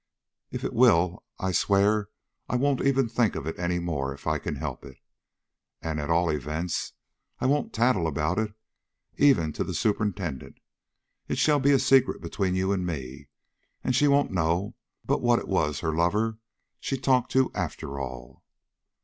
[0.49, 2.09] If it will, I swear
[2.49, 4.97] I won't even think of it any more if I can help it.
[5.83, 6.93] At all events,
[7.39, 8.55] I won't tattle about it
[9.19, 10.59] even to the superintendent.
[11.27, 13.27] It shall be a secret between you and me,
[13.83, 14.73] and she won't know
[15.05, 16.39] but what it was her lover
[16.79, 18.43] she talked to, after all."